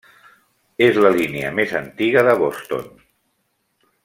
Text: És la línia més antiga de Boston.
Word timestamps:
És 0.85 0.97
la 1.05 1.11
línia 1.17 1.53
més 1.59 1.75
antiga 1.81 2.25
de 2.31 2.37
Boston. 2.43 2.89